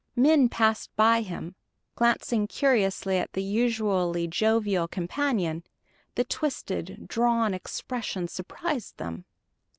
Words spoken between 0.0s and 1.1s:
Men passed